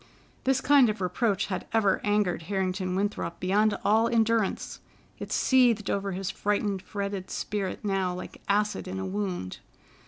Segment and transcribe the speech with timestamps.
[0.45, 4.79] This kind of reproach had ever angered Harrington Winthrop beyond all endurance.
[5.19, 9.59] It seethed over his frightened, fretted spirit now like acid in a wound.